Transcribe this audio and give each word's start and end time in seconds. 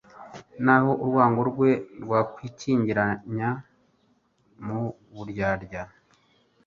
N’aho 0.63 0.91
urwango 1.03 1.41
rwe 1.51 1.71
rwakwikingiranya 2.03 3.49
mu 4.65 4.81
buryarya 5.15 5.83